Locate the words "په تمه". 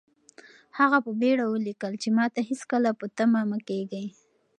2.99-3.41